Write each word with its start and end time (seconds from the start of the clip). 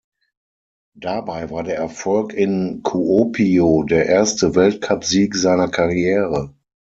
Dabei 0.97 1.51
war 1.51 1.61
der 1.63 1.75
Erfolg 1.77 2.33
in 2.33 2.81
Kuopio 2.81 3.83
der 3.83 4.07
erste 4.07 4.55
Weltcupsieg 4.55 5.35
seiner 5.35 5.67
Karriere. 5.69 6.55